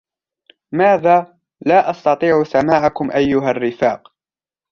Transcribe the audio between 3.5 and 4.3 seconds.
الرفاق.